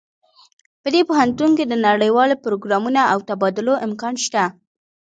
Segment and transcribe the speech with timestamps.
[0.81, 4.43] په دې پوهنتون کې د نړیوالو پروګرامونو او تبادلو امکان شته